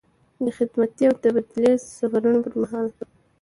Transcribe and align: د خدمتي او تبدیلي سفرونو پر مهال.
د 0.43 0.45
خدمتي 0.57 1.03
او 1.09 1.15
تبدیلي 1.23 1.73
سفرونو 1.97 2.39
پر 2.45 2.53
مهال. 2.61 2.87